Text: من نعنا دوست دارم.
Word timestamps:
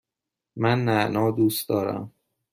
من 0.57 0.85
نعنا 0.85 1.31
دوست 1.31 1.69
دارم. 1.69 2.11